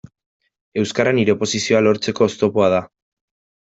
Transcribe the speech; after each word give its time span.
Euskara 0.85 1.13
nire 1.19 1.37
oposizioa 1.37 1.85
lortzeko 1.91 2.29
oztopoa 2.33 2.75
da. 2.79 2.85